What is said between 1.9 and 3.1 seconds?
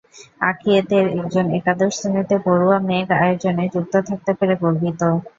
শ্রেণিতে পড়ুয়া মেঘ